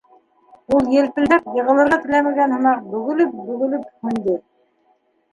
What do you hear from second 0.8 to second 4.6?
елпелдәп, йығылырға теләмәгән һымаҡ, бөгөлөп-бөгөлөп һүнде.